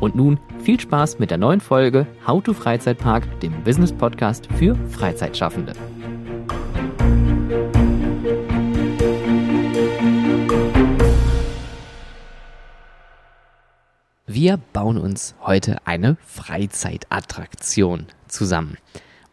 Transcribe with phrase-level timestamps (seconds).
[0.00, 4.74] Und nun viel Spaß mit der neuen Folge How to Freizeitpark, dem Business Podcast für
[4.88, 5.74] Freizeitschaffende.
[14.26, 18.78] Wir bauen uns heute eine Freizeitattraktion zusammen.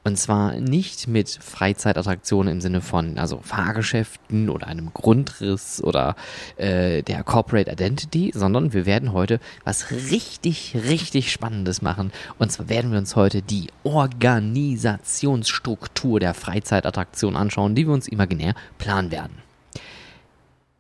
[0.08, 6.16] Und zwar nicht mit Freizeitattraktionen im Sinne von also Fahrgeschäften oder einem Grundriss oder
[6.56, 12.14] äh, der Corporate Identity, sondern wir werden heute was richtig, richtig Spannendes machen.
[12.40, 18.56] Und zwar werden wir uns heute die Organisationsstruktur der Freizeitattraktion anschauen, die wir uns imaginär
[18.78, 19.34] planen werden.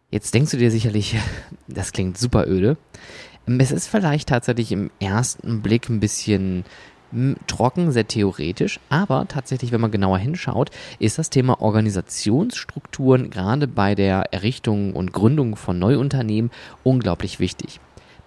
[0.09, 1.17] Jetzt denkst du dir sicherlich,
[1.67, 2.78] das klingt super öde.
[3.59, 6.64] Es ist vielleicht tatsächlich im ersten Blick ein bisschen
[7.47, 13.95] trocken, sehr theoretisch, aber tatsächlich, wenn man genauer hinschaut, ist das Thema Organisationsstrukturen gerade bei
[13.95, 16.52] der Errichtung und Gründung von Neuunternehmen
[16.83, 17.80] unglaublich wichtig.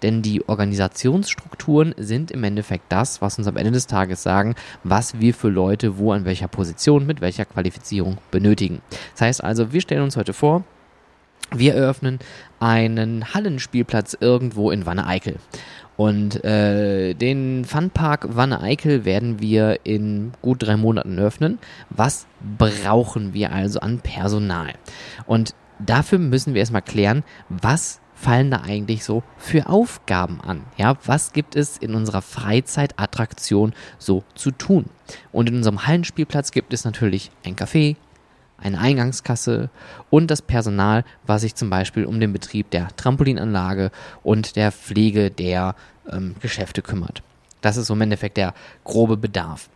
[0.02, 5.20] Denn die Organisationsstrukturen sind im Endeffekt das, was uns am Ende des Tages sagen, was
[5.20, 8.80] wir für Leute wo an welcher Position mit welcher Qualifizierung benötigen.
[9.12, 10.64] Das heißt also, wir stellen uns heute vor,
[11.54, 12.18] wir eröffnen
[12.58, 15.36] einen Hallenspielplatz irgendwo in Wanne-Eickel.
[15.96, 21.58] Und äh, den Funpark Wanne Eickel werden wir in gut drei Monaten öffnen.
[21.90, 24.72] Was brauchen wir also an Personal?
[25.26, 30.62] Und dafür müssen wir erstmal klären, was fallen da eigentlich so für Aufgaben an?
[30.78, 34.86] Ja, was gibt es in unserer Freizeitattraktion so zu tun?
[35.32, 37.96] Und in unserem Hallenspielplatz gibt es natürlich ein Café,
[38.62, 39.70] eine Eingangskasse
[40.10, 43.90] und das Personal, was sich zum Beispiel um den Betrieb der Trampolinanlage
[44.22, 45.74] und der Pflege der
[46.10, 47.22] ähm, Geschäfte kümmert.
[47.60, 48.54] Das ist so im Endeffekt der
[48.84, 49.68] grobe Bedarf.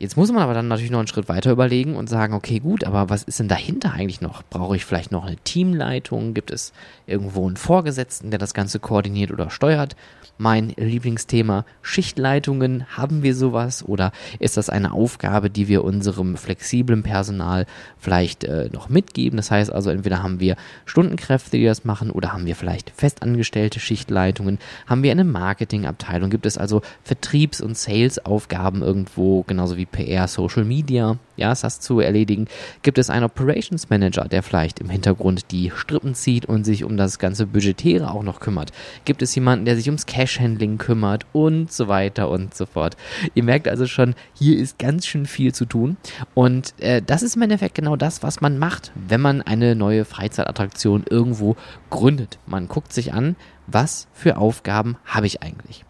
[0.00, 2.84] Jetzt muss man aber dann natürlich noch einen Schritt weiter überlegen und sagen, okay, gut,
[2.84, 4.44] aber was ist denn dahinter eigentlich noch?
[4.48, 6.34] Brauche ich vielleicht noch eine Teamleitung?
[6.34, 6.72] Gibt es
[7.08, 9.96] irgendwo einen Vorgesetzten, der das Ganze koordiniert oder steuert?
[10.40, 17.02] Mein Lieblingsthema Schichtleitungen, haben wir sowas oder ist das eine Aufgabe, die wir unserem flexiblen
[17.02, 17.66] Personal
[17.98, 19.36] vielleicht äh, noch mitgeben?
[19.36, 20.54] Das heißt also, entweder haben wir
[20.84, 24.60] Stundenkräfte, die das machen oder haben wir vielleicht festangestellte Schichtleitungen?
[24.86, 26.30] Haben wir eine Marketingabteilung?
[26.30, 32.00] Gibt es also Vertriebs- und Sales-Aufgaben irgendwo, genauso wie PR, Social Media, ja, das zu
[32.00, 32.46] erledigen.
[32.82, 36.96] Gibt es einen Operations Manager, der vielleicht im Hintergrund die Strippen zieht und sich um
[36.96, 38.72] das ganze Budgetäre auch noch kümmert?
[39.04, 42.96] Gibt es jemanden, der sich ums Cash-Handling kümmert und so weiter und so fort?
[43.34, 45.96] Ihr merkt also schon, hier ist ganz schön viel zu tun
[46.34, 50.04] und äh, das ist im Endeffekt genau das, was man macht, wenn man eine neue
[50.04, 51.56] Freizeitattraktion irgendwo
[51.90, 52.38] gründet.
[52.46, 55.84] Man guckt sich an, was für Aufgaben habe ich eigentlich?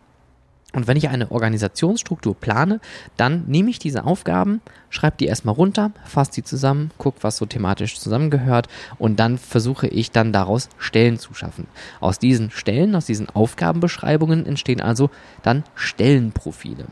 [0.75, 2.81] Und wenn ich eine Organisationsstruktur plane,
[3.17, 7.47] dann nehme ich diese Aufgaben, schreibe die erstmal runter, fasse die zusammen, gucke, was so
[7.47, 8.69] thematisch zusammengehört
[8.99, 11.67] und dann versuche ich dann daraus Stellen zu schaffen.
[12.01, 15.09] Aus diesen Stellen, aus diesen Aufgabenbeschreibungen entstehen also
[15.43, 16.85] dann Stellenprofile.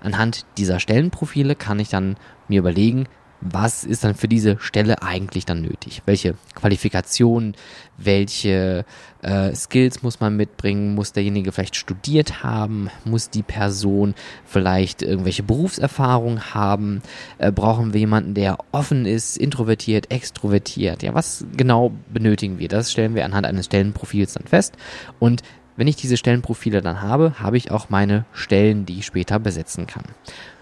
[0.00, 2.16] Anhand dieser Stellenprofile kann ich dann
[2.46, 3.08] mir überlegen,
[3.40, 6.02] was ist dann für diese Stelle eigentlich dann nötig?
[6.06, 7.54] Welche Qualifikationen,
[7.98, 8.84] welche
[9.22, 10.94] äh, Skills muss man mitbringen?
[10.94, 12.90] Muss derjenige vielleicht studiert haben?
[13.04, 14.14] Muss die Person
[14.44, 17.02] vielleicht irgendwelche Berufserfahrung haben?
[17.38, 21.02] Äh, brauchen wir jemanden, der offen ist, introvertiert, extrovertiert?
[21.02, 22.68] Ja, was genau benötigen wir?
[22.68, 24.74] Das stellen wir anhand eines Stellenprofils dann fest
[25.18, 25.42] und
[25.76, 29.86] wenn ich diese Stellenprofile dann habe, habe ich auch meine Stellen, die ich später besetzen
[29.86, 30.04] kann.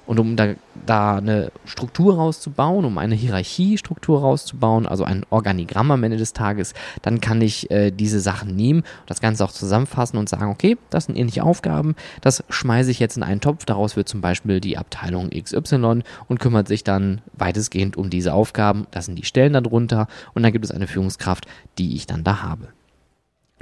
[0.04, 0.54] Und um da,
[0.84, 6.74] da eine Struktur rauszubauen, um eine Hierarchiestruktur rauszubauen, also ein Organigramm am Ende des Tages,
[7.02, 11.04] dann kann ich äh, diese Sachen nehmen, das Ganze auch zusammenfassen und sagen, okay, das
[11.04, 14.76] sind ähnliche Aufgaben, das schmeiße ich jetzt in einen Topf, daraus wird zum Beispiel die
[14.76, 20.08] Abteilung XY und kümmert sich dann weitestgehend um diese Aufgaben, das sind die Stellen darunter
[20.34, 21.46] und dann gibt es eine Führungskraft,
[21.78, 22.68] die ich dann da habe.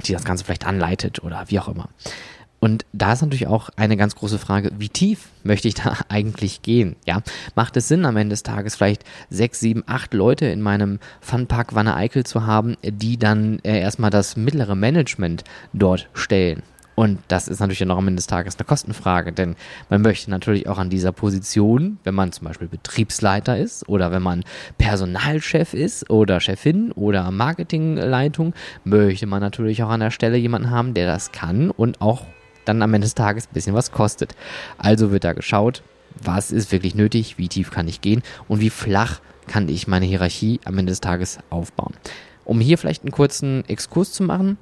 [0.03, 1.87] die das Ganze vielleicht anleitet oder wie auch immer.
[2.63, 6.61] Und da ist natürlich auch eine ganz große Frage, wie tief möchte ich da eigentlich
[6.61, 6.95] gehen?
[7.07, 7.23] Ja,
[7.55, 11.73] macht es Sinn, am Ende des Tages vielleicht sechs, sieben, acht Leute in meinem Funpark
[11.73, 15.43] Wanne Eickel zu haben, die dann äh, erstmal das mittlere Management
[15.73, 16.61] dort stellen?
[16.93, 19.55] Und das ist natürlich dann auch am Ende des Tages eine Kostenfrage, denn
[19.89, 24.21] man möchte natürlich auch an dieser Position, wenn man zum Beispiel Betriebsleiter ist oder wenn
[24.21, 24.43] man
[24.77, 28.53] Personalchef ist oder Chefin oder Marketingleitung,
[28.83, 32.27] möchte man natürlich auch an der Stelle jemanden haben, der das kann und auch
[32.65, 34.35] dann am Ende des Tages ein bisschen was kostet.
[34.77, 35.83] Also wird da geschaut,
[36.21, 40.05] was ist wirklich nötig, wie tief kann ich gehen und wie flach kann ich meine
[40.05, 41.93] Hierarchie am Ende des Tages aufbauen.
[42.45, 44.57] Um hier vielleicht einen kurzen Exkurs zu machen,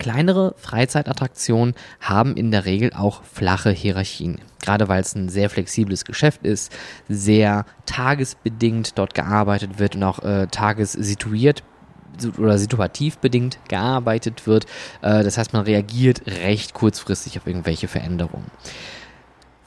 [0.00, 4.40] Kleinere Freizeitattraktionen haben in der Regel auch flache Hierarchien.
[4.62, 6.72] Gerade weil es ein sehr flexibles Geschäft ist,
[7.06, 11.62] sehr tagesbedingt dort gearbeitet wird und auch äh, tagessituiert
[12.38, 14.66] oder situativ bedingt gearbeitet wird.
[15.02, 18.50] Äh, das heißt, man reagiert recht kurzfristig auf irgendwelche Veränderungen.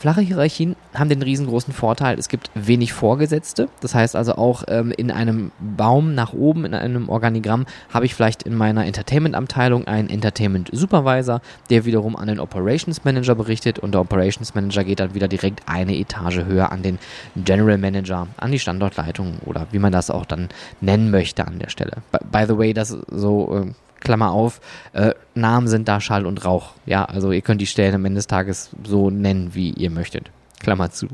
[0.03, 3.69] Flache Hierarchien haben den riesengroßen Vorteil, es gibt wenig Vorgesetzte.
[3.79, 8.13] Das heißt also auch ähm, in einem Baum nach oben, in einem Organigramm, habe ich
[8.13, 11.39] vielleicht in meiner Entertainment-Abteilung einen Entertainment Supervisor,
[11.69, 15.61] der wiederum an den Operations Manager berichtet und der Operations Manager geht dann wieder direkt
[15.67, 17.00] eine Etage höher an den
[17.38, 20.50] General Manager, an die Standortleitung oder wie man das auch dann
[20.81, 22.03] nennen möchte an der Stelle.
[22.11, 23.71] By, by the way, das so äh,
[24.03, 24.61] Klammer auf,
[24.94, 26.73] äh, Namen sind da Schall und Rauch.
[26.85, 30.29] Ja, also ihr könnt die Stellen am Ende des Tages so nennen, wie ihr möchtet.
[30.63, 31.07] Klammer zu.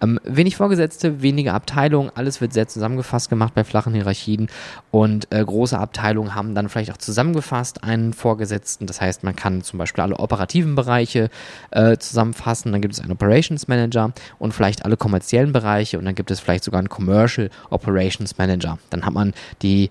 [0.00, 4.48] Ähm, wenig Vorgesetzte, weniger Abteilungen, alles wird sehr zusammengefasst gemacht bei flachen Hierarchien
[4.90, 8.86] und äh, große Abteilungen haben dann vielleicht auch zusammengefasst einen Vorgesetzten.
[8.86, 11.28] Das heißt, man kann zum Beispiel alle operativen Bereiche
[11.70, 16.14] äh, zusammenfassen, dann gibt es einen Operations Manager und vielleicht alle kommerziellen Bereiche und dann
[16.14, 18.78] gibt es vielleicht sogar einen Commercial Operations Manager.
[18.90, 19.90] Dann hat man die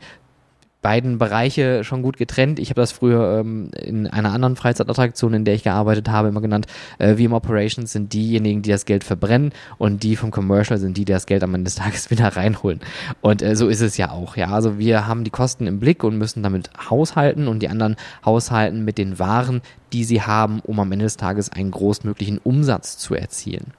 [0.88, 2.60] beiden Bereiche schon gut getrennt.
[2.60, 6.40] Ich habe das früher ähm, in einer anderen Freizeitattraktion, in der ich gearbeitet habe, immer
[6.40, 6.66] genannt.
[6.98, 11.04] Äh, im Operations sind diejenigen, die das Geld verbrennen und die vom Commercial sind die,
[11.04, 12.80] die das Geld am Ende des Tages wieder reinholen.
[13.20, 14.38] Und äh, so ist es ja auch.
[14.38, 17.98] Ja, also wir haben die Kosten im Blick und müssen damit haushalten und die anderen
[18.24, 19.60] haushalten mit den Waren,
[19.92, 23.74] die sie haben, um am Ende des Tages einen großmöglichen Umsatz zu erzielen.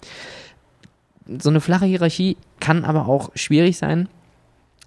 [1.38, 4.10] So eine flache Hierarchie kann aber auch schwierig sein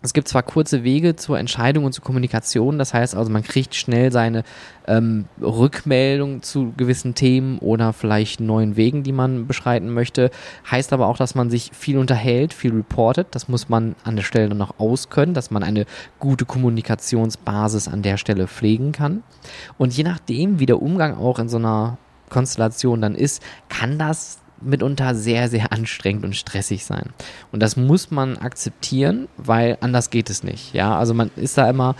[0.04, 3.76] es gibt zwar kurze Wege zur Entscheidung und zur Kommunikation, das heißt also, man kriegt
[3.76, 4.44] schnell seine
[4.88, 10.32] ähm, Rückmeldung zu gewissen Themen oder vielleicht neuen Wegen, die man beschreiten möchte.
[10.70, 13.28] Heißt aber auch, dass man sich viel unterhält, viel reportet.
[13.32, 15.86] Das muss man an der Stelle noch auskönnen, dass man eine
[16.20, 19.22] gute Kommunikationsbasis an der Stelle pflegen kann.
[19.78, 21.98] Und je nachdem, wie der Umgang auch in so einer
[22.30, 27.10] Konstellation dann ist, kann das mitunter sehr, sehr anstrengend und stressig sein.
[27.52, 30.74] Und das muss man akzeptieren, weil anders geht es nicht.
[30.74, 31.96] Ja, also man ist da immer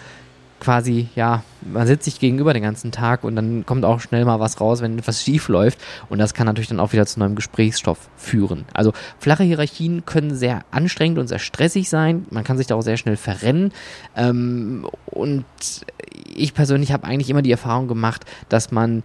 [0.62, 4.40] quasi, ja, man sitzt sich gegenüber den ganzen Tag und dann kommt auch schnell mal
[4.40, 5.80] was raus, wenn etwas schief läuft.
[6.08, 8.66] Und das kann natürlich dann auch wieder zu neuem Gesprächsstoff führen.
[8.74, 12.28] Also flache Hierarchien können sehr anstrengend und sehr stressig sein.
[12.30, 13.74] Man kann sich da auch sehr schnell verrennen.
[14.16, 15.46] Ähm, und
[16.34, 19.04] ich persönlich habe eigentlich immer die Erfahrung gemacht, dass man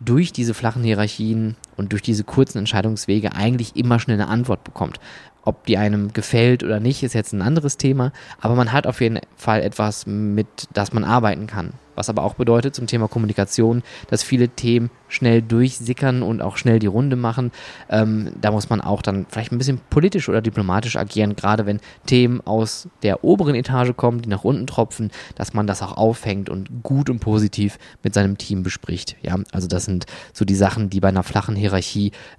[0.00, 5.00] durch diese flachen Hierarchien und durch diese kurzen Entscheidungswege eigentlich immer schnell eine Antwort bekommt.
[5.42, 9.00] Ob die einem gefällt oder nicht, ist jetzt ein anderes Thema, aber man hat auf
[9.00, 11.72] jeden Fall etwas, mit das man arbeiten kann.
[11.94, 16.78] Was aber auch bedeutet zum Thema Kommunikation, dass viele Themen schnell durchsickern und auch schnell
[16.78, 17.50] die Runde machen.
[17.88, 21.80] Ähm, da muss man auch dann vielleicht ein bisschen politisch oder diplomatisch agieren, gerade wenn
[22.06, 26.48] Themen aus der oberen Etage kommen, die nach unten tropfen, dass man das auch aufhängt
[26.48, 29.16] und gut und positiv mit seinem Team bespricht.
[29.22, 31.69] Ja, also das sind so die Sachen, die bei einer flachen Hierarchie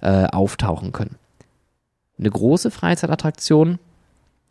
[0.00, 1.16] äh, auftauchen können.
[2.18, 3.78] Eine große Freizeitattraktion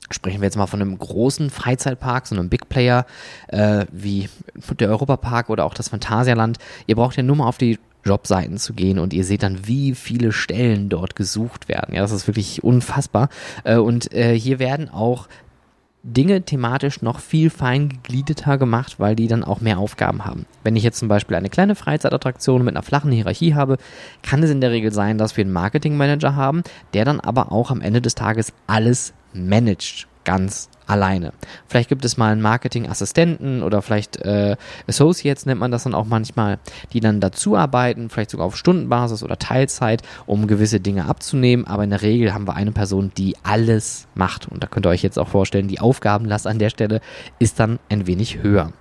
[0.09, 3.05] Sprechen wir jetzt mal von einem großen Freizeitpark, so einem Big Player
[3.47, 4.29] äh, wie
[4.79, 6.57] der Europapark oder auch das Phantasialand.
[6.87, 9.93] Ihr braucht ja nur mal auf die Jobseiten zu gehen und ihr seht dann, wie
[9.93, 11.95] viele Stellen dort gesucht werden.
[11.95, 13.29] Ja, das ist wirklich unfassbar.
[13.63, 15.27] Äh, und äh, hier werden auch
[16.03, 20.45] Dinge thematisch noch viel fein gegliederter gemacht, weil die dann auch mehr Aufgaben haben.
[20.63, 23.77] Wenn ich jetzt zum Beispiel eine kleine Freizeitattraktion mit einer flachen Hierarchie habe,
[24.23, 27.69] kann es in der Regel sein, dass wir einen Marketingmanager haben, der dann aber auch
[27.69, 31.31] am Ende des Tages alles managt ganz alleine.
[31.67, 34.57] Vielleicht gibt es mal einen Marketingassistenten oder vielleicht äh,
[34.87, 36.59] Associates nennt man das dann auch manchmal,
[36.91, 41.65] die dann dazu arbeiten, vielleicht sogar auf Stundenbasis oder Teilzeit, um gewisse Dinge abzunehmen.
[41.65, 44.47] Aber in der Regel haben wir eine Person, die alles macht.
[44.49, 46.99] Und da könnt ihr euch jetzt auch vorstellen, die Aufgabenlast an der Stelle
[47.39, 48.73] ist dann ein wenig höher.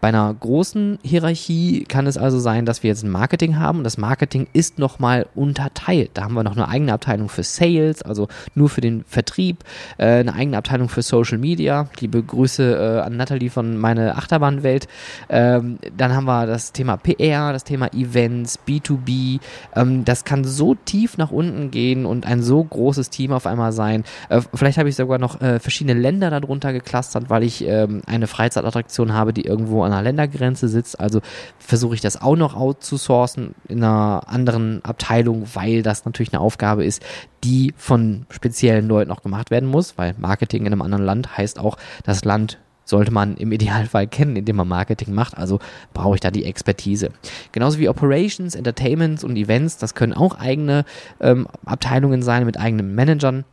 [0.00, 3.84] Bei einer großen Hierarchie kann es also sein, dass wir jetzt ein Marketing haben und
[3.84, 6.12] das Marketing ist nochmal unterteilt.
[6.14, 9.62] Da haben wir noch eine eigene Abteilung für Sales, also nur für den Vertrieb,
[9.98, 11.88] äh, eine eigene Abteilung für Social Media.
[12.00, 14.88] Liebe Grüße äh, an Nathalie von meine Achterbahnwelt.
[15.28, 19.40] Ähm, dann haben wir das Thema PR, das Thema Events, B2B.
[19.76, 23.72] Ähm, das kann so tief nach unten gehen und ein so großes Team auf einmal
[23.72, 24.04] sein.
[24.30, 29.12] Äh, vielleicht habe ich sogar noch verschiedene Länder darunter geklustert, weil ich ähm, eine Freizeitattraktion
[29.12, 30.98] habe, die irgendwo an einer Ländergrenze sitzt.
[30.98, 31.20] Also
[31.58, 36.84] versuche ich das auch noch outzusourcen in einer anderen Abteilung, weil das natürlich eine Aufgabe
[36.84, 37.02] ist,
[37.44, 41.58] die von speziellen Leuten auch gemacht werden muss, weil Marketing in einem anderen Land heißt
[41.58, 45.38] auch, das Land sollte man im Idealfall kennen, indem man Marketing macht.
[45.38, 45.60] Also
[45.94, 47.10] brauche ich da die Expertise.
[47.52, 50.84] Genauso wie Operations, Entertainments und Events, das können auch eigene
[51.20, 53.44] ähm, Abteilungen sein mit eigenen Managern.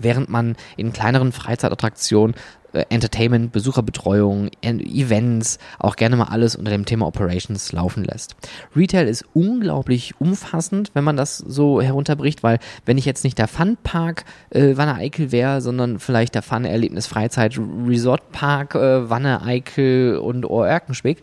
[0.00, 2.34] Während man in kleineren Freizeitattraktionen
[2.72, 8.34] Entertainment, Besucherbetreuung, Events, auch gerne mal alles unter dem Thema Operations laufen lässt.
[8.74, 13.48] Retail ist unglaublich umfassend, wenn man das so herunterbricht, weil wenn ich jetzt nicht der
[13.48, 19.42] Funpark äh, Wanne Eickel wäre, sondern vielleicht der Fun Erlebnis Freizeit Resort Park äh, Wanne
[19.42, 21.22] Eickel und Oerkenschwick,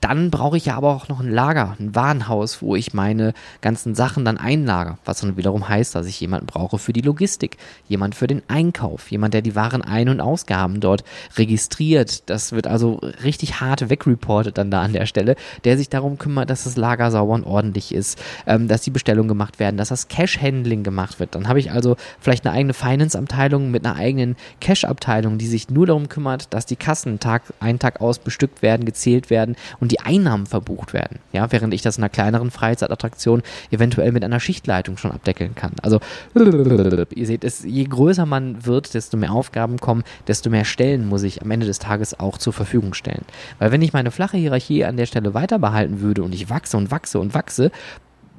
[0.00, 3.94] dann brauche ich ja aber auch noch ein Lager, ein Warenhaus, wo ich meine ganzen
[3.94, 4.98] Sachen dann einlager.
[5.04, 7.56] Was dann wiederum heißt, dass ich jemanden brauche für die Logistik,
[7.88, 11.04] jemand für den Einkauf, jemand, der die Waren Ein- und Ausgaben dort
[11.36, 12.28] registriert.
[12.30, 16.48] Das wird also richtig hart wegreportet dann da an der Stelle, der sich darum kümmert,
[16.50, 20.08] dass das Lager sauber und ordentlich ist, ähm, dass die Bestellungen gemacht werden, dass das
[20.08, 21.34] Cash-Handling gemacht wird.
[21.34, 25.86] Dann habe ich also vielleicht eine eigene Finance-Abteilung mit einer eigenen Cash-Abteilung, die sich nur
[25.86, 29.92] darum kümmert, dass die Kassen Tag ein Tag aus bestückt werden, gezählt werden und und
[29.92, 31.18] die Einnahmen verbucht werden.
[31.32, 35.72] Ja, während ich das in einer kleineren Freizeitattraktion eventuell mit einer Schichtleitung schon abdeckeln kann.
[35.80, 36.00] Also,
[36.34, 41.22] ihr seht, es, je größer man wird, desto mehr Aufgaben kommen, desto mehr Stellen muss
[41.22, 43.24] ich am Ende des Tages auch zur Verfügung stellen.
[43.58, 46.76] Weil wenn ich meine flache Hierarchie an der Stelle weiter behalten würde und ich wachse
[46.76, 47.70] und wachse und wachse,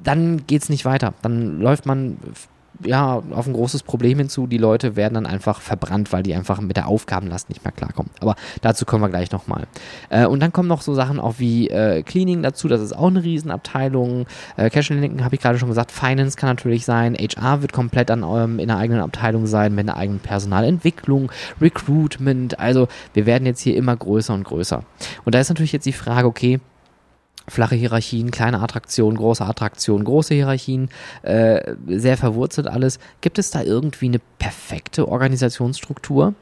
[0.04, 1.14] dann geht es nicht weiter.
[1.22, 2.18] Dann läuft man
[2.84, 4.46] ja, auf ein großes Problem hinzu.
[4.46, 8.10] Die Leute werden dann einfach verbrannt, weil die einfach mit der Aufgabenlast nicht mehr klarkommen.
[8.20, 9.66] Aber dazu kommen wir gleich nochmal.
[10.08, 12.68] Äh, und dann kommen noch so Sachen auch wie äh, Cleaning dazu.
[12.68, 14.26] Das ist auch eine Riesenabteilung.
[14.56, 15.92] Äh, Cash Linken habe ich gerade schon gesagt.
[15.92, 17.14] Finance kann natürlich sein.
[17.14, 22.58] HR wird komplett an eurem, in einer eigenen Abteilung sein, mit einer eigenen Personalentwicklung, Recruitment.
[22.58, 24.82] Also wir werden jetzt hier immer größer und größer.
[25.24, 26.60] Und da ist natürlich jetzt die Frage, okay,
[27.50, 30.88] flache Hierarchien, kleine Attraktionen, große Attraktionen, große Hierarchien,
[31.22, 32.98] äh, sehr verwurzelt alles.
[33.20, 36.34] Gibt es da irgendwie eine perfekte Organisationsstruktur?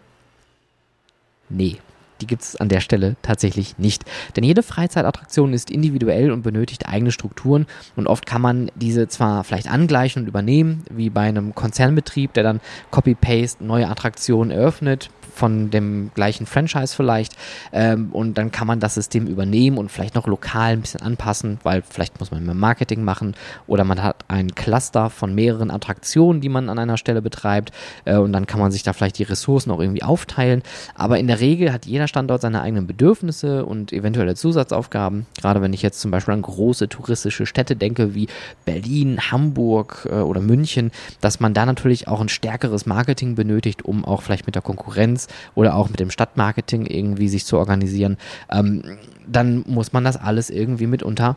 [1.49, 1.79] Nee.
[2.20, 4.04] Die gibt es an der Stelle tatsächlich nicht.
[4.37, 9.44] Denn jede Freizeitattraktion ist individuell und benötigt eigene Strukturen und oft kann man diese zwar
[9.44, 12.60] vielleicht angleichen und übernehmen, wie bei einem Konzernbetrieb, der dann
[12.90, 17.34] Copy-Paste neue Attraktionen eröffnet, von dem gleichen Franchise vielleicht.
[17.72, 21.58] Ähm, und dann kann man das System übernehmen und vielleicht noch lokal ein bisschen anpassen,
[21.62, 26.40] weil vielleicht muss man mehr Marketing machen oder man hat ein Cluster von mehreren Attraktionen,
[26.40, 27.70] die man an einer Stelle betreibt.
[28.04, 30.62] Äh, und dann kann man sich da vielleicht die Ressourcen auch irgendwie aufteilen.
[30.94, 35.27] Aber in der Regel hat jeder Standort seine eigenen Bedürfnisse und eventuelle Zusatzaufgaben.
[35.41, 38.29] Gerade wenn ich jetzt zum Beispiel an große touristische Städte denke, wie
[38.65, 44.05] Berlin, Hamburg äh, oder München, dass man da natürlich auch ein stärkeres Marketing benötigt, um
[44.05, 48.17] auch vielleicht mit der Konkurrenz oder auch mit dem Stadtmarketing irgendwie sich zu organisieren,
[48.50, 48.83] ähm,
[49.27, 51.37] dann muss man das alles irgendwie mitunter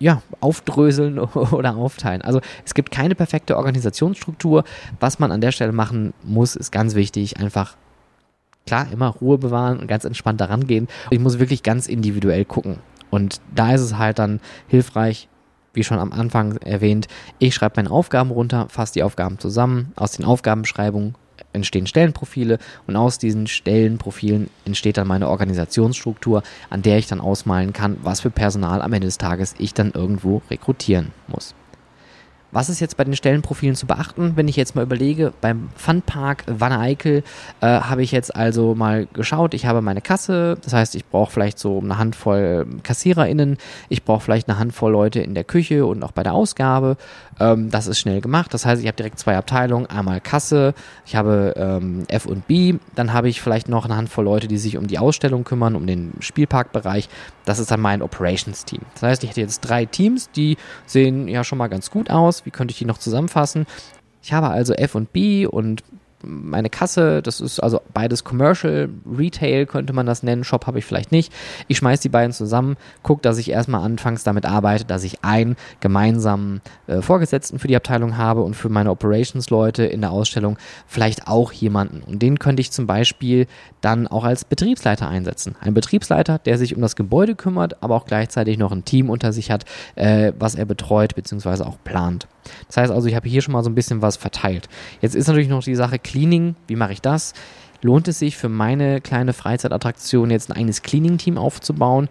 [0.00, 1.18] ja, aufdröseln
[1.52, 2.22] oder aufteilen.
[2.22, 4.64] Also es gibt keine perfekte Organisationsstruktur.
[4.98, 7.76] Was man an der Stelle machen muss, ist ganz wichtig, einfach
[8.66, 10.88] klar, immer Ruhe bewahren und ganz entspannt daran gehen.
[11.10, 12.78] Ich muss wirklich ganz individuell gucken.
[13.10, 15.28] Und da ist es halt dann hilfreich,
[15.72, 17.06] wie schon am Anfang erwähnt,
[17.38, 21.14] ich schreibe meine Aufgaben runter, fasse die Aufgaben zusammen, aus den Aufgabenbeschreibungen
[21.52, 27.72] entstehen Stellenprofile und aus diesen Stellenprofilen entsteht dann meine Organisationsstruktur, an der ich dann ausmalen
[27.72, 31.54] kann, was für Personal am Ende des Tages ich dann irgendwo rekrutieren muss.
[32.52, 36.44] Was ist jetzt bei den Stellenprofilen zu beachten, wenn ich jetzt mal überlege, beim Funpark
[36.46, 37.22] Wanne Eickel
[37.60, 41.30] äh, habe ich jetzt also mal geschaut, ich habe meine Kasse, das heißt, ich brauche
[41.30, 43.56] vielleicht so eine Handvoll KassiererInnen,
[43.88, 46.96] ich brauche vielleicht eine Handvoll Leute in der Küche und auch bei der Ausgabe.
[47.38, 50.74] Ähm, das ist schnell gemacht, das heißt, ich habe direkt zwei Abteilungen, einmal Kasse,
[51.06, 54.58] ich habe ähm, F und B, dann habe ich vielleicht noch eine Handvoll Leute, die
[54.58, 57.08] sich um die Ausstellung kümmern, um den Spielparkbereich.
[57.44, 58.80] Das ist dann mein Operations-Team.
[58.94, 62.39] Das heißt, ich hätte jetzt drei Teams, die sehen ja schon mal ganz gut aus
[62.46, 63.66] wie könnte ich die noch zusammenfassen?
[64.22, 65.82] Ich habe also F und B und
[66.22, 70.84] meine Kasse, das ist also beides Commercial, Retail könnte man das nennen, Shop habe ich
[70.84, 71.32] vielleicht nicht.
[71.68, 75.56] Ich schmeiße die beiden zusammen, gucke, dass ich erstmal anfangs damit arbeite, dass ich einen
[75.80, 81.26] gemeinsamen äh, Vorgesetzten für die Abteilung habe und für meine Operations-Leute in der Ausstellung vielleicht
[81.26, 82.02] auch jemanden.
[82.02, 83.46] Und den könnte ich zum Beispiel
[83.80, 85.56] dann auch als Betriebsleiter einsetzen.
[85.60, 89.32] Ein Betriebsleiter, der sich um das Gebäude kümmert, aber auch gleichzeitig noch ein Team unter
[89.32, 91.64] sich hat, äh, was er betreut bzw.
[91.64, 92.26] auch plant.
[92.66, 94.68] Das heißt also, ich habe hier schon mal so ein bisschen was verteilt.
[95.00, 96.56] Jetzt ist natürlich noch die Sache Cleaning.
[96.66, 97.34] Wie mache ich das?
[97.82, 102.08] Lohnt es sich für meine kleine Freizeitattraktion jetzt ein eigenes Cleaning-Team aufzubauen?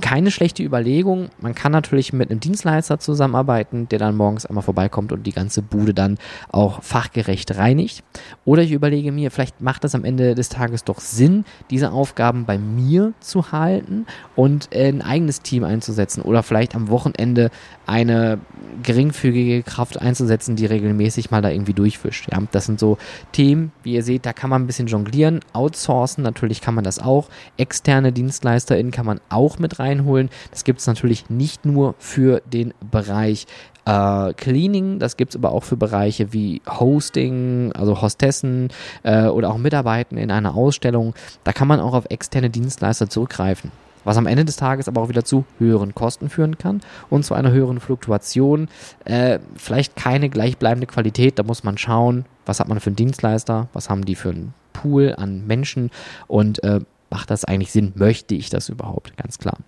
[0.00, 1.28] Keine schlechte Überlegung.
[1.38, 5.60] Man kann natürlich mit einem Dienstleister zusammenarbeiten, der dann morgens einmal vorbeikommt und die ganze
[5.60, 6.18] Bude dann
[6.50, 8.02] auch fachgerecht reinigt.
[8.44, 12.46] Oder ich überlege mir, vielleicht macht es am Ende des Tages doch Sinn, diese Aufgaben
[12.46, 17.50] bei mir zu halten und ein eigenes Team einzusetzen oder vielleicht am Wochenende
[17.86, 18.38] eine
[18.82, 22.28] geringfügige Kraft einzusetzen, die regelmäßig mal da irgendwie durchwischt.
[22.32, 22.96] Ja, das sind so
[23.32, 26.98] Themen, wie ihr seht, da kann man ein bisschen jonglieren, outsourcen, natürlich kann man das
[26.98, 27.28] auch.
[27.58, 30.30] Externe DienstleisterInnen kann man auch mit reinholen.
[30.50, 33.46] Das gibt es natürlich nicht nur für den Bereich
[33.84, 38.68] äh, Cleaning, das gibt es aber auch für Bereiche wie Hosting, also Hostessen
[39.02, 41.14] äh, oder auch Mitarbeiten in einer Ausstellung.
[41.44, 43.70] Da kann man auch auf externe Dienstleister zurückgreifen
[44.04, 47.34] was am Ende des Tages aber auch wieder zu höheren Kosten führen kann und zu
[47.34, 48.68] einer höheren Fluktuation.
[49.04, 53.68] Äh, vielleicht keine gleichbleibende Qualität, da muss man schauen, was hat man für einen Dienstleister,
[53.72, 55.90] was haben die für einen Pool an Menschen
[56.26, 56.80] und äh,
[57.14, 57.92] macht das eigentlich Sinn?
[57.94, 59.16] Möchte ich das überhaupt?
[59.16, 59.58] Ganz klar.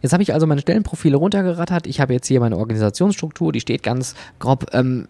[0.00, 1.86] Jetzt habe ich also meine Stellenprofile runtergerattert.
[1.86, 4.66] Ich habe jetzt hier meine Organisationsstruktur, die steht ganz grob.
[4.72, 5.08] Ähm,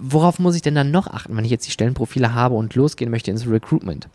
[0.00, 3.10] worauf muss ich denn dann noch achten, wenn ich jetzt die Stellenprofile habe und losgehen
[3.10, 4.08] möchte ins Recruitment?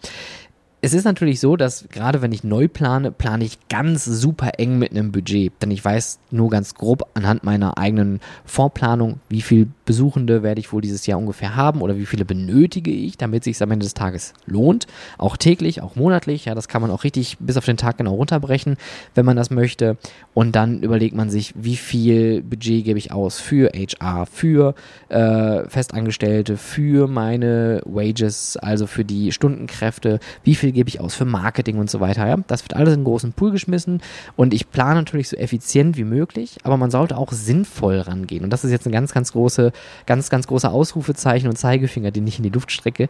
[0.79, 4.77] Es ist natürlich so, dass gerade wenn ich neu plane, plane ich ganz super eng
[4.77, 5.51] mit einem Budget.
[5.60, 10.72] Denn ich weiß nur ganz grob anhand meiner eigenen Vorplanung, wie viel Besuchende werde ich
[10.72, 13.96] wohl dieses Jahr ungefähr haben oder wie viele benötige ich, damit sich am Ende des
[13.96, 14.86] Tages lohnt.
[15.17, 16.46] Auch täglich, auch monatlich.
[16.46, 18.77] Ja, das kann man auch richtig bis auf den Tag genau runterbrechen,
[19.15, 19.98] wenn man das möchte.
[20.36, 24.75] Und dann überlegt man sich, wie viel Budget gebe ich aus für HR, für
[25.10, 31.15] äh, Festangestellte, für meine Wages, also für die Stundenkräfte, wie viel viel gebe ich aus
[31.15, 32.27] für Marketing und so weiter.
[32.27, 32.36] Ja?
[32.47, 34.01] Das wird alles in einen großen Pool geschmissen
[34.36, 38.43] und ich plane natürlich so effizient wie möglich, aber man sollte auch sinnvoll rangehen.
[38.43, 39.71] Und das ist jetzt ein ganz, ganz große,
[40.05, 43.07] ganz, ganz großer Ausrufezeichen und Zeigefinger, den ich in die Luft strecke.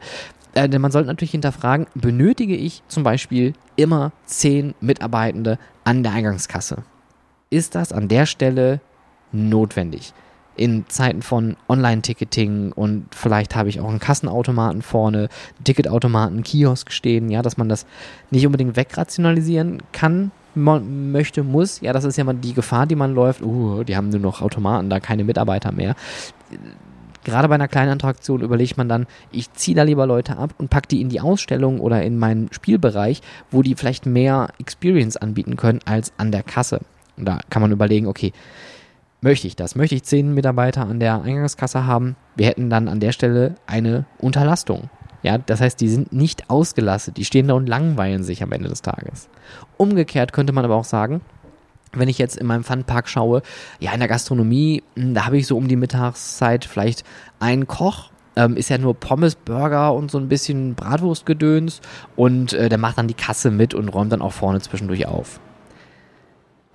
[0.54, 6.12] Äh, denn man sollte natürlich hinterfragen, benötige ich zum Beispiel immer zehn Mitarbeitende an der
[6.12, 6.84] Eingangskasse?
[7.50, 8.82] Ist das an der Stelle
[9.32, 10.14] notwendig?
[10.58, 15.30] In Zeiten von Online-Ticketing und vielleicht habe ich auch einen Kassenautomaten vorne,
[15.64, 17.86] Ticketautomaten, Kiosk stehen, ja, dass man das
[18.32, 21.82] nicht unbedingt wegrationalisieren kann, möchte, muss.
[21.82, 23.42] Ja, das ist ja mal die Gefahr, die man läuft.
[23.42, 25.96] Uh, die haben nur noch Automaten, da keine Mitarbeiter mehr.
[27.24, 30.70] Gerade bei einer kleinen Attraktion überlegt man dann, ich ziehe da lieber Leute ab und
[30.70, 35.58] packe die in die Ausstellung oder in meinen Spielbereich, wo die vielleicht mehr Experience anbieten
[35.58, 36.80] können als an der Kasse.
[37.18, 38.32] Und da kann man überlegen, okay,
[39.22, 39.76] möchte ich das?
[39.76, 42.16] Möchte ich zehn Mitarbeiter an der Eingangskasse haben?
[42.36, 44.90] Wir hätten dann an der Stelle eine Unterlastung.
[45.24, 48.70] Ja, das heißt, die sind nicht ausgelastet, die stehen da und langweilen sich am Ende
[48.70, 49.30] des Tages.
[49.76, 51.22] Umgekehrt könnte man aber auch sagen,
[51.94, 53.42] wenn ich jetzt in meinem Funpark schaue,
[53.80, 57.04] ja, in der Gastronomie, hm, da habe ich so um die Mittagszeit vielleicht
[57.40, 61.82] einen Koch, ähm, ist ja nur Pommes, Burger und so ein bisschen Bratwurstgedöns
[62.16, 65.40] und äh, der macht dann die Kasse mit und räumt dann auch vorne zwischendurch auf.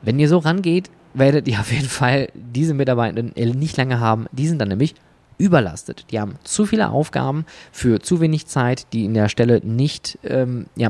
[0.03, 4.27] Wenn ihr so rangeht, werdet ihr auf jeden Fall diese Mitarbeitenden nicht lange haben.
[4.33, 4.95] Die sind dann nämlich
[5.43, 6.07] überlastet.
[6.11, 10.67] Die haben zu viele Aufgaben für zu wenig Zeit, die in der Stelle nicht ähm,
[10.77, 10.89] ja,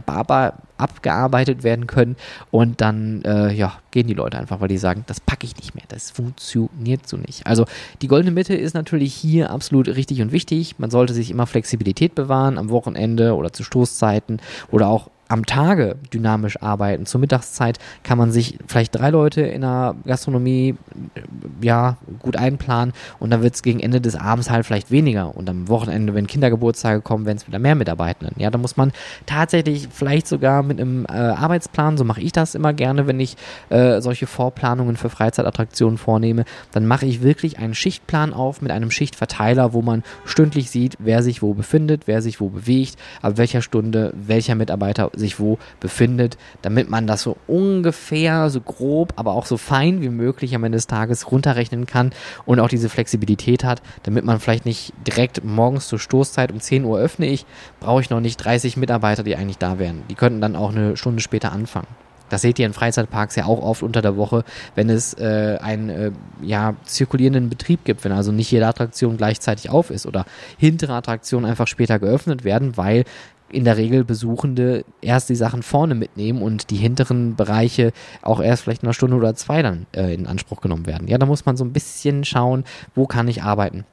[0.76, 2.16] abgearbeitet werden können.
[2.50, 5.74] Und dann äh, ja, gehen die Leute einfach, weil die sagen, das packe ich nicht
[5.74, 5.84] mehr.
[5.88, 7.46] Das funktioniert so nicht.
[7.46, 7.64] Also
[8.02, 10.78] die goldene Mitte ist natürlich hier absolut richtig und wichtig.
[10.78, 15.96] Man sollte sich immer Flexibilität bewahren am Wochenende oder zu Stoßzeiten oder auch am Tage
[16.12, 17.06] dynamisch arbeiten.
[17.06, 20.74] Zur Mittagszeit kann man sich vielleicht drei Leute in der Gastronomie
[21.14, 21.20] äh,
[21.62, 25.34] ja gut einplanen und dann wird es gegen Ende des Abends halt vielleicht weniger.
[25.34, 28.38] Und am Wochenende, wenn Kindergeburtstage kommen, werden es wieder mehr Mitarbeitenden.
[28.38, 28.92] Ja, da muss man
[29.24, 33.36] tatsächlich vielleicht sogar mit einem äh, Arbeitsplan, so mache ich das immer gerne, wenn ich
[33.70, 38.90] äh, solche Vorplanungen für Freizeitattraktionen vornehme, dann mache ich wirklich einen Schichtplan auf mit einem
[38.90, 43.62] Schichtverteiler, wo man stündlich sieht, wer sich wo befindet, wer sich wo bewegt, ab welcher
[43.62, 49.46] Stunde welcher Mitarbeiter sich wo befindet, damit man das so ungefähr, so grob, aber auch
[49.46, 52.12] so fein wie möglich am Ende des Tages runterrechnen kann
[52.44, 56.84] und auch diese Flexibilität hat, damit man vielleicht nicht direkt morgens zur Stoßzeit um 10
[56.84, 57.46] Uhr öffne ich,
[57.80, 60.02] brauche ich noch nicht 30 Mitarbeiter, die eigentlich da wären.
[60.10, 61.86] Die könnten dann auch eine Stunde später anfangen.
[62.32, 64.42] Das seht ihr in Freizeitparks ja auch oft unter der Woche,
[64.74, 69.68] wenn es äh, einen äh, ja, zirkulierenden Betrieb gibt, wenn also nicht jede Attraktion gleichzeitig
[69.68, 70.24] auf ist oder
[70.56, 73.04] hintere Attraktionen einfach später geöffnet werden, weil
[73.52, 78.62] in der Regel Besuchende erst die Sachen vorne mitnehmen und die hinteren Bereiche auch erst
[78.62, 81.08] vielleicht in einer Stunde oder zwei dann äh, in Anspruch genommen werden.
[81.08, 83.84] Ja, da muss man so ein bisschen schauen, wo kann ich arbeiten.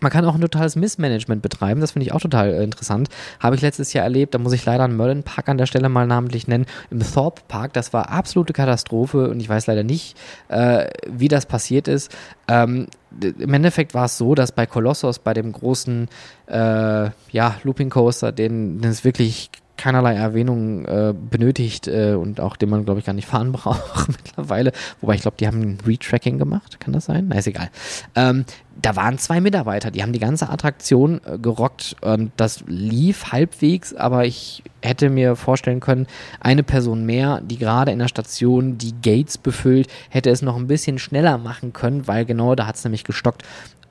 [0.00, 3.08] Man kann auch ein totales Missmanagement betreiben, das finde ich auch total äh, interessant.
[3.38, 5.88] Habe ich letztes Jahr erlebt, da muss ich leider einen Merlin Park an der Stelle
[5.88, 10.16] mal namentlich nennen, im Thorpe Park, das war absolute Katastrophe und ich weiß leider nicht,
[10.48, 12.10] äh, wie das passiert ist.
[12.48, 12.88] Ähm,
[13.20, 16.08] Im Endeffekt war es so, dass bei Colossus, bei dem großen
[16.46, 22.56] äh, ja, Looping Coaster, den, den es wirklich keinerlei Erwähnung äh, benötigt äh, und auch
[22.56, 24.72] den man, glaube ich, gar nicht fahren braucht mittlerweile.
[25.00, 26.80] Wobei ich glaube, die haben ein Retracking gemacht.
[26.80, 27.26] Kann das sein?
[27.28, 27.70] Na, ist egal.
[28.14, 28.44] Ähm,
[28.80, 33.94] da waren zwei Mitarbeiter, die haben die ganze Attraktion äh, gerockt und das lief halbwegs,
[33.94, 36.06] aber ich hätte mir vorstellen können,
[36.40, 40.66] eine Person mehr, die gerade in der Station die Gates befüllt, hätte es noch ein
[40.66, 43.42] bisschen schneller machen können, weil genau da hat es nämlich gestockt.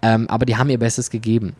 [0.01, 1.55] Ähm, aber die haben ihr Bestes gegeben.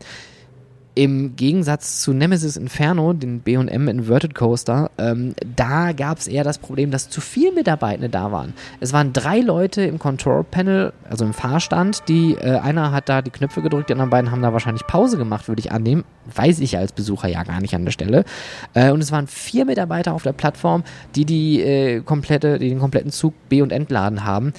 [0.95, 6.59] Im Gegensatz zu Nemesis Inferno, den BM Inverted Coaster, ähm, da gab es eher das
[6.59, 8.53] Problem, dass zu viele Mitarbeitende da waren.
[8.79, 13.23] Es waren drei Leute im Control Panel, also im Fahrstand, die äh, einer hat da
[13.23, 16.03] die Knöpfe gedrückt, die anderen beiden haben da wahrscheinlich Pause gemacht, würde ich annehmen.
[16.33, 18.23] Weiß ich als Besucher ja gar nicht an der Stelle.
[18.75, 20.83] Äh, und es waren vier Mitarbeiter auf der Plattform,
[21.15, 24.53] die, die, äh, komplette, die den kompletten Zug B- und entladen haben.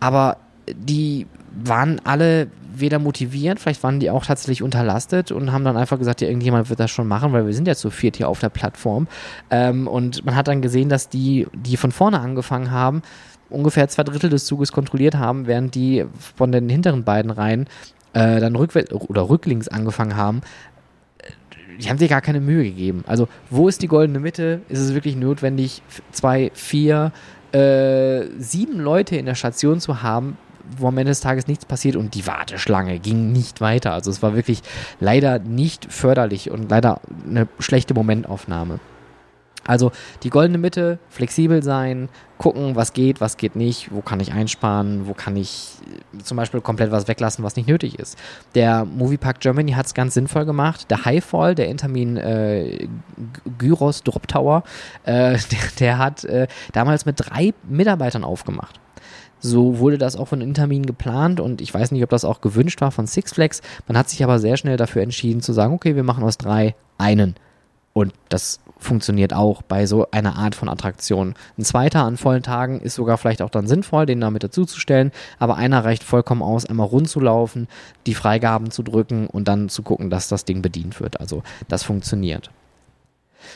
[0.00, 1.26] Aber die
[1.64, 6.20] waren alle weder motiviert, vielleicht waren die auch tatsächlich unterlastet und haben dann einfach gesagt,
[6.20, 8.50] ja, irgendjemand wird das schon machen, weil wir sind ja zu viert hier auf der
[8.50, 9.08] Plattform.
[9.50, 13.02] Ähm, und man hat dann gesehen, dass die, die von vorne angefangen haben,
[13.48, 16.04] ungefähr zwei Drittel des Zuges kontrolliert haben, während die
[16.36, 17.66] von den hinteren beiden Reihen
[18.12, 20.42] äh, dann rückwärts oder rücklinks angefangen haben.
[21.80, 23.04] Die haben sich gar keine Mühe gegeben.
[23.06, 24.60] Also, wo ist die goldene Mitte?
[24.68, 27.12] Ist es wirklich notwendig, zwei, vier,
[27.52, 30.38] äh, sieben Leute in der Station zu haben,
[30.76, 33.92] wo am Ende des Tages nichts passiert und die Warteschlange ging nicht weiter.
[33.92, 34.62] Also es war wirklich
[35.00, 38.80] leider nicht förderlich und leider eine schlechte Momentaufnahme.
[39.66, 39.90] Also
[40.22, 45.08] die goldene Mitte, flexibel sein, gucken, was geht, was geht nicht, wo kann ich einsparen,
[45.08, 45.78] wo kann ich
[46.14, 48.16] äh, zum Beispiel komplett was weglassen, was nicht nötig ist.
[48.54, 50.90] Der Moviepark Germany hat es ganz sinnvoll gemacht.
[50.90, 52.86] Der Highfall, der Intermin äh,
[53.58, 54.62] Gyros Drop Tower,
[55.04, 58.80] äh, der, der, hat äh, damals mit drei Mitarbeitern aufgemacht.
[59.46, 62.80] So wurde das auch von Intermin geplant und ich weiß nicht, ob das auch gewünscht
[62.80, 63.62] war von Six Flags.
[63.86, 66.74] Man hat sich aber sehr schnell dafür entschieden zu sagen, okay, wir machen aus drei
[66.98, 67.36] einen.
[67.92, 71.34] Und das funktioniert auch bei so einer Art von Attraktion.
[71.56, 75.56] Ein zweiter an vollen Tagen ist sogar vielleicht auch dann sinnvoll, den damit dazuzustellen, aber
[75.56, 77.68] einer reicht vollkommen aus, einmal rund zu laufen,
[78.06, 81.20] die Freigaben zu drücken und dann zu gucken, dass das Ding bedient wird.
[81.20, 82.50] Also das funktioniert.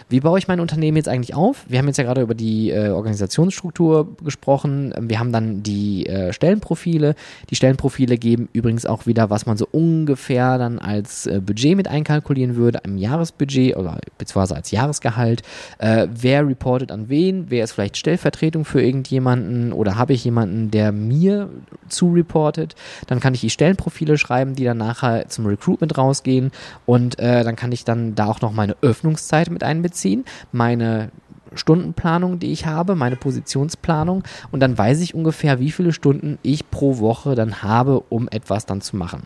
[0.09, 1.65] Wie baue ich mein Unternehmen jetzt eigentlich auf?
[1.69, 4.95] Wir haben jetzt ja gerade über die äh, Organisationsstruktur gesprochen.
[4.99, 7.15] Wir haben dann die äh, Stellenprofile.
[7.51, 11.89] Die Stellenprofile geben übrigens auch wieder, was man so ungefähr dann als äh, Budget mit
[11.89, 15.43] einkalkulieren würde, im Jahresbudget oder beziehungsweise als Jahresgehalt.
[15.79, 17.47] Äh, wer reportet an wen?
[17.49, 21.49] Wer ist vielleicht Stellvertretung für irgendjemanden oder habe ich jemanden, der mir
[21.89, 22.75] zu reportet?
[23.07, 26.51] Dann kann ich die Stellenprofile schreiben, die dann nachher zum Recruitment rausgehen
[26.87, 31.11] und äh, dann kann ich dann da auch noch meine Öffnungszeit mit einbeziehen einbeziehen, meine
[31.55, 36.71] Stundenplanung, die ich habe, meine Positionsplanung und dann weiß ich ungefähr, wie viele Stunden ich
[36.71, 39.25] pro Woche dann habe, um etwas dann zu machen.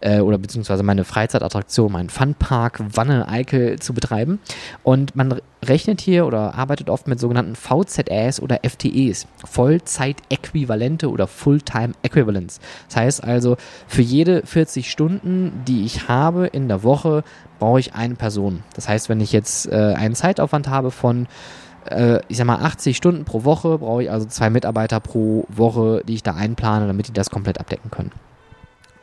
[0.00, 4.40] Äh, oder beziehungsweise meine Freizeitattraktion, meinen Funpark Wanne Eickel zu betreiben.
[4.82, 11.92] Und man rechnet hier oder arbeitet oft mit sogenannten VZS oder FTEs, Vollzeit-Äquivalente oder Fulltime
[12.02, 12.60] Equivalents.
[12.88, 17.24] Das heißt also, für jede 40 Stunden, die ich habe in der Woche,
[17.58, 18.62] brauche ich eine Person.
[18.74, 21.26] Das heißt, wenn ich jetzt äh, einen Zeitaufwand habe von
[21.90, 26.02] äh, ich sag mal, 80 Stunden pro Woche brauche ich also zwei Mitarbeiter pro Woche,
[26.06, 28.10] die ich da einplane, damit die das komplett abdecken können.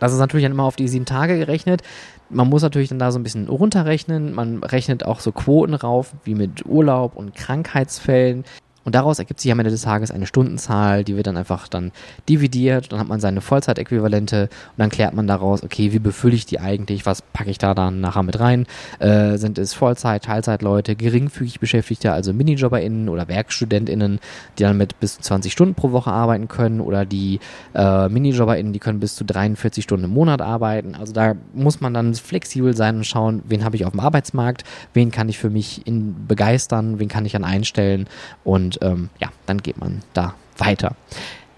[0.04, 1.82] Das ist natürlich dann immer auf die sieben Tage gerechnet.
[2.30, 4.34] Man muss natürlich dann da so ein bisschen runterrechnen.
[4.34, 8.44] Man rechnet auch so Quoten rauf, wie mit Urlaub und Krankheitsfällen.
[8.86, 11.92] Und daraus ergibt sich am Ende des Tages eine Stundenzahl, die wird dann einfach dann
[12.28, 16.46] dividiert, dann hat man seine Vollzeitäquivalente und dann klärt man daraus, okay, wie befülle ich
[16.46, 18.66] die eigentlich, was packe ich da dann nachher mit rein?
[19.00, 24.20] Äh, sind es Vollzeit, Teilzeitleute, geringfügig Beschäftigte, also MiniJobberInnen oder WerkstudentInnen,
[24.58, 27.40] die dann mit bis zu 20 Stunden pro Woche arbeiten können oder die
[27.74, 30.96] äh, MiniJobberInnen, die können bis zu 43 Stunden im Monat arbeiten.
[30.96, 34.64] Also da muss man dann flexibel sein und schauen, wen habe ich auf dem Arbeitsmarkt,
[34.94, 38.08] wen kann ich für mich in, begeistern, wen kann ich dann einstellen
[38.44, 40.96] und und ähm, ja, dann geht man da weiter.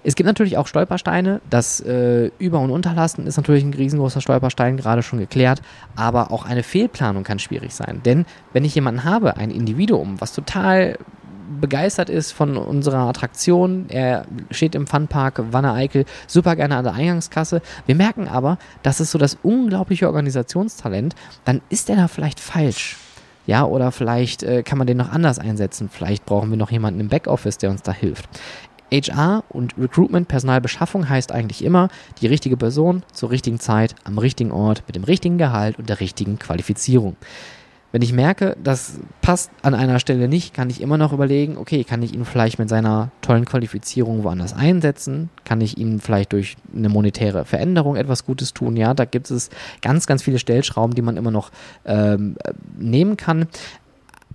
[0.04, 1.42] Es gibt natürlich auch Stolpersteine.
[1.50, 5.64] Das äh, Über- und Unterlasten ist natürlich ein riesengroßer Stolperstein, gerade schon geklärt.
[5.96, 8.02] Aber auch eine Fehlplanung kann schwierig sein.
[8.06, 11.00] Denn wenn ich jemanden habe, ein Individuum, was total
[11.60, 13.86] begeistert ist von unserer Attraktion.
[13.90, 17.62] Er steht im Funpark Wanne Eickel super gerne an der Eingangskasse.
[17.86, 21.16] Wir merken aber, das ist so das unglaubliche Organisationstalent.
[21.46, 22.98] Dann ist er da vielleicht falsch.
[23.48, 25.90] Ja, oder vielleicht äh, kann man den noch anders einsetzen.
[25.90, 28.28] Vielleicht brauchen wir noch jemanden im Backoffice, der uns da hilft.
[28.92, 31.90] HR und Recruitment, Personalbeschaffung heißt eigentlich immer
[32.22, 36.00] die richtige Person zur richtigen Zeit, am richtigen Ort, mit dem richtigen Gehalt und der
[36.00, 37.16] richtigen Qualifizierung.
[37.96, 41.86] Wenn ich merke, das passt an einer Stelle nicht, kann ich immer noch überlegen, okay,
[41.86, 45.30] kann ich ihn vielleicht mit seiner tollen Qualifizierung woanders einsetzen?
[45.46, 48.76] Kann ich ihm vielleicht durch eine monetäre Veränderung etwas Gutes tun?
[48.76, 49.50] Ja, da gibt es
[49.82, 51.52] ganz, ganz viele Stellschrauben, die man immer noch
[51.86, 52.36] ähm,
[52.78, 53.48] nehmen kann.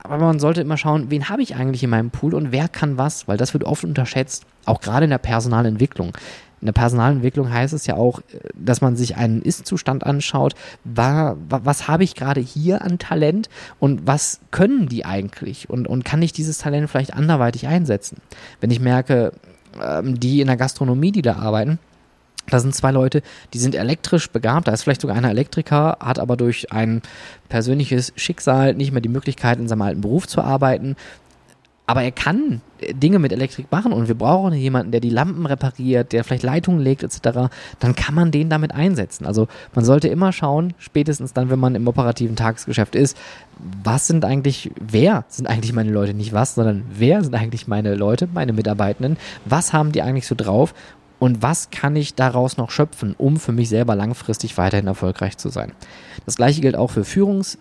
[0.03, 2.99] Aber man sollte immer schauen, wen habe ich eigentlich in meinem Pool und wer kann
[2.99, 6.13] was, weil das wird oft unterschätzt, auch gerade in der Personalentwicklung.
[6.61, 8.21] In der Personalentwicklung heißt es ja auch,
[8.55, 10.55] dass man sich einen Ist-Zustand anschaut.
[10.85, 15.71] War, was habe ich gerade hier an Talent und was können die eigentlich?
[15.71, 18.19] Und, und kann ich dieses Talent vielleicht anderweitig einsetzen?
[18.61, 19.33] Wenn ich merke,
[19.83, 21.79] ähm, die in der Gastronomie, die da arbeiten,
[22.51, 23.23] da sind zwei Leute,
[23.55, 24.69] die sind elektrisch begabt.
[24.69, 27.03] Da ist vielleicht sogar einer Elektriker, hat aber durch ein
[27.49, 30.97] persönliches Schicksal nicht mehr die Möglichkeit, in seinem alten Beruf zu arbeiten
[31.91, 35.45] aber er kann äh, Dinge mit Elektrik machen und wir brauchen jemanden, der die Lampen
[35.45, 39.27] repariert, der vielleicht Leitungen legt etc., dann kann man den damit einsetzen.
[39.27, 43.17] Also man sollte immer schauen, spätestens dann, wenn man im operativen Tagesgeschäft ist,
[43.83, 47.97] was sind eigentlich, wer sind eigentlich meine Leute, nicht was, sondern wer sind eigentlich meine
[47.97, 50.75] Leute, meine Mitarbeitenden, was haben die eigentlich so drauf
[51.21, 55.51] und was kann ich daraus noch schöpfen, um für mich selber langfristig weiterhin erfolgreich zu
[55.51, 55.71] sein.
[56.27, 57.59] Das gleiche gilt auch für Führungs-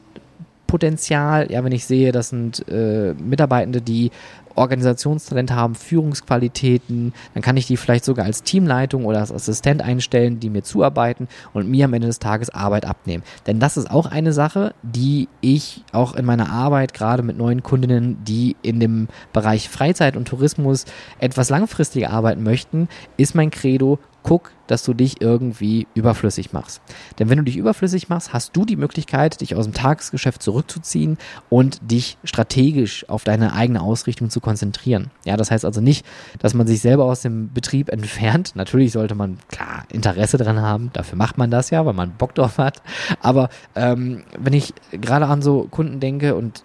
[0.70, 4.12] Potenzial, ja, wenn ich sehe, das sind äh, Mitarbeitende, die
[4.54, 10.40] Organisationstalent haben, Führungsqualitäten, dann kann ich die vielleicht sogar als Teamleitung oder als Assistent einstellen,
[10.40, 13.24] die mir zuarbeiten und mir am Ende des Tages Arbeit abnehmen.
[13.48, 17.64] Denn das ist auch eine Sache, die ich auch in meiner Arbeit gerade mit neuen
[17.64, 20.86] Kundinnen, die in dem Bereich Freizeit und Tourismus
[21.18, 26.82] etwas langfristiger arbeiten möchten, ist mein Credo, guck, dass du dich irgendwie überflüssig machst.
[27.18, 31.18] Denn wenn du dich überflüssig machst, hast du die Möglichkeit, dich aus dem Tagesgeschäft zurückzuziehen
[31.50, 35.10] und dich strategisch auf deine eigene Ausrichtung zu konzentrieren.
[35.26, 36.06] Ja, das heißt also nicht,
[36.38, 38.52] dass man sich selber aus dem Betrieb entfernt.
[38.56, 40.92] Natürlich sollte man klar Interesse dran haben.
[40.94, 42.82] Dafür macht man das ja, weil man Bock drauf hat.
[43.22, 46.64] Aber ähm, wenn ich gerade an so Kunden denke und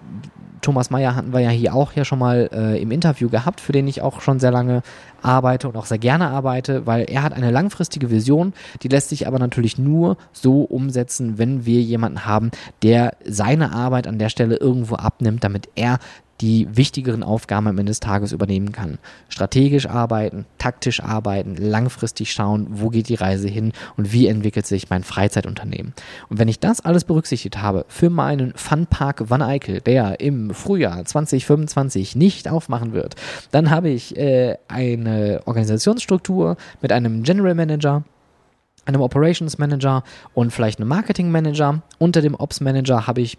[0.64, 3.72] Thomas Meyer hatten wir ja hier auch ja schon mal äh, im Interview gehabt, für
[3.72, 4.82] den ich auch schon sehr lange
[5.20, 9.26] arbeite und auch sehr gerne arbeite, weil er hat eine langfristige Vision, die lässt sich
[9.26, 12.50] aber natürlich nur so umsetzen, wenn wir jemanden haben,
[12.82, 15.98] der seine Arbeit an der Stelle irgendwo abnimmt, damit er
[16.40, 18.98] die wichtigeren Aufgaben am Ende des Tages übernehmen kann.
[19.28, 24.90] Strategisch arbeiten, taktisch arbeiten, langfristig schauen, wo geht die Reise hin und wie entwickelt sich
[24.90, 25.94] mein Freizeitunternehmen.
[26.28, 31.04] Und wenn ich das alles berücksichtigt habe für meinen Funpark Van Eyck, der im Frühjahr
[31.04, 33.14] 2025 nicht aufmachen wird,
[33.50, 38.04] dann habe ich äh, eine Organisationsstruktur mit einem General Manager,
[38.86, 40.02] einem Operations Manager
[40.34, 41.82] und vielleicht einem Marketing Manager.
[41.98, 43.38] Unter dem Ops Manager habe ich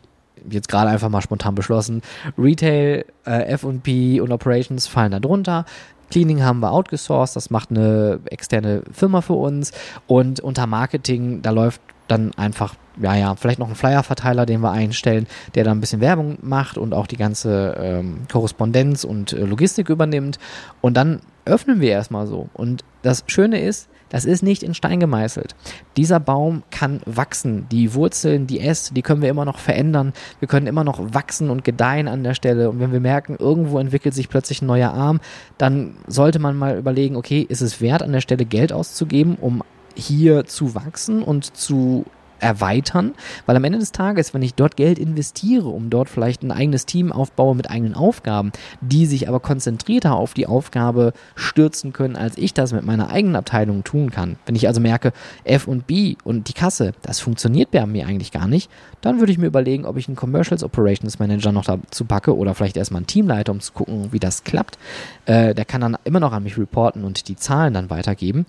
[0.50, 2.02] jetzt gerade einfach mal spontan beschlossen,
[2.38, 5.66] Retail, äh, F&P und Operations fallen da drunter.
[6.12, 9.72] Cleaning haben wir outgesourced, das macht eine externe Firma für uns
[10.08, 14.72] und unter Marketing, da läuft dann einfach, ja, ja, vielleicht noch ein Flyer-Verteiler, den wir
[14.72, 19.44] einstellen, der dann ein bisschen Werbung macht und auch die ganze ähm, Korrespondenz und äh,
[19.44, 20.38] Logistik übernimmt.
[20.82, 22.50] Und dann öffnen wir erstmal so.
[22.54, 25.56] Und das Schöne ist, das ist nicht in Stein gemeißelt.
[25.98, 27.68] Dieser Baum kann wachsen.
[27.72, 30.14] Die Wurzeln, die Äste, die können wir immer noch verändern.
[30.40, 32.70] Wir können immer noch wachsen und gedeihen an der Stelle.
[32.70, 35.20] Und wenn wir merken, irgendwo entwickelt sich plötzlich ein neuer Arm,
[35.58, 39.64] dann sollte man mal überlegen, okay, ist es wert, an der Stelle Geld auszugeben, um
[39.96, 42.06] hier zu wachsen und zu
[42.40, 43.14] erweitern,
[43.46, 46.86] weil am Ende des Tages, wenn ich dort Geld investiere, um dort vielleicht ein eigenes
[46.86, 52.38] Team aufbaue mit eigenen Aufgaben, die sich aber konzentrierter auf die Aufgabe stürzen können, als
[52.38, 54.38] ich das mit meiner eigenen Abteilung tun kann.
[54.46, 58.32] Wenn ich also merke, F und B und die Kasse, das funktioniert bei mir eigentlich
[58.32, 58.70] gar nicht,
[59.02, 62.54] dann würde ich mir überlegen, ob ich einen Commercials Operations Manager noch dazu packe oder
[62.56, 64.78] vielleicht erstmal einen Teamleiter, um zu gucken, wie das klappt.
[65.26, 68.46] Äh, der kann dann immer noch an mich reporten und die Zahlen dann weitergeben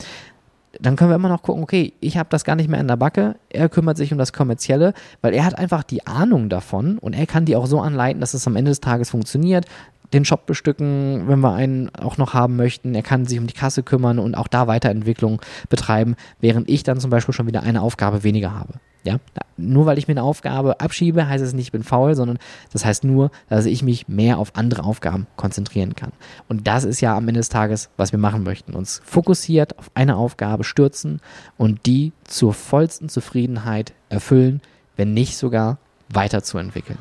[0.80, 2.96] dann können wir immer noch gucken, okay, ich habe das gar nicht mehr in der
[2.96, 7.14] Backe, er kümmert sich um das Kommerzielle, weil er hat einfach die Ahnung davon und
[7.14, 9.66] er kann die auch so anleiten, dass es am Ende des Tages funktioniert
[10.12, 12.94] den Shop bestücken, wenn wir einen auch noch haben möchten.
[12.94, 17.00] Er kann sich um die Kasse kümmern und auch da Weiterentwicklung betreiben, während ich dann
[17.00, 18.74] zum Beispiel schon wieder eine Aufgabe weniger habe.
[19.04, 19.20] Ja,
[19.56, 22.38] nur weil ich mir eine Aufgabe abschiebe, heißt es nicht, ich bin faul, sondern
[22.72, 26.10] das heißt nur, dass ich mich mehr auf andere Aufgaben konzentrieren kann.
[26.48, 28.74] Und das ist ja am Ende des Tages, was wir machen möchten.
[28.74, 31.20] Uns fokussiert auf eine Aufgabe stürzen
[31.56, 34.60] und die zur vollsten Zufriedenheit erfüllen,
[34.96, 36.98] wenn nicht sogar weiterzuentwickeln.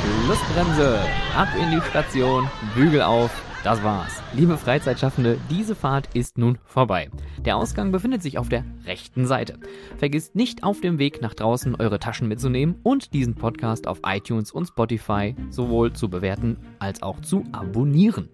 [0.00, 0.98] Schlussbremse,
[1.36, 3.30] ab in die Station, Bügel auf,
[3.64, 4.22] das war's.
[4.32, 7.10] Liebe Freizeitschaffende, diese Fahrt ist nun vorbei.
[7.44, 9.58] Der Ausgang befindet sich auf der rechten Seite.
[9.98, 14.52] Vergisst nicht auf dem Weg nach draußen eure Taschen mitzunehmen und diesen Podcast auf iTunes
[14.52, 18.30] und Spotify sowohl zu bewerten als auch zu abonnieren.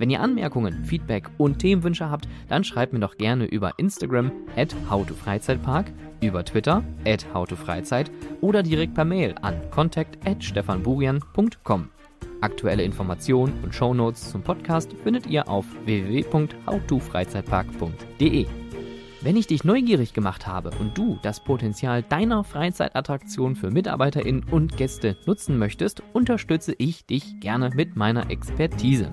[0.00, 4.74] Wenn ihr Anmerkungen, Feedback und Themenwünsche habt, dann schreibt mir doch gerne über Instagram at
[4.88, 8.10] howtofreizeitpark, über Twitter at howtofreizeit
[8.40, 11.90] oder direkt per Mail an contact at stefanburian.com.
[12.40, 18.46] Aktuelle Informationen und Shownotes zum Podcast findet ihr auf www.howtofreizeitpark.de.
[19.20, 24.78] Wenn ich dich neugierig gemacht habe und du das Potenzial deiner Freizeitattraktion für MitarbeiterInnen und
[24.78, 29.12] Gäste nutzen möchtest, unterstütze ich dich gerne mit meiner Expertise.